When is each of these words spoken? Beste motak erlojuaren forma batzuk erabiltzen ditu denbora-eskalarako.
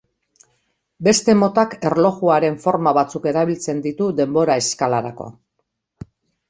Beste 1.07 1.35
motak 1.41 1.75
erlojuaren 1.89 2.57
forma 2.65 2.95
batzuk 3.01 3.31
erabiltzen 3.33 3.85
ditu 3.87 4.11
denbora-eskalarako. 4.23 5.33